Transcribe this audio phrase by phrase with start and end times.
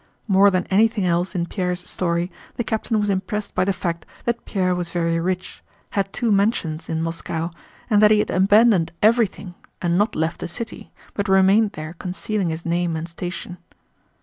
[0.27, 4.45] More than anything else in Pierre's story the captain was impressed by the fact that
[4.45, 7.51] Pierre was very rich, had two mansions in Moscow,
[7.87, 12.49] and that he had abandoned everything and not left the city, but remained there concealing
[12.49, 13.59] his name and station.